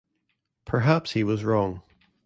[0.65, 1.83] Perhaps he was wrong.